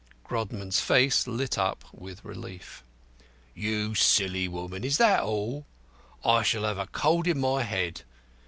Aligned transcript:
Grodman's 0.23 0.79
face 0.81 1.27
lit 1.27 1.59
up 1.59 1.85
with 1.93 2.25
relief. 2.25 2.81
"You 3.53 3.93
silly 3.93 4.47
woman! 4.47 4.83
Is 4.83 4.97
that 4.97 5.21
all? 5.21 5.67
I 6.25 6.41
shall 6.41 6.63
have 6.63 6.79
a 6.79 6.87
cold 6.87 7.27
in 7.27 7.39
my 7.39 7.61
head. 7.61 8.01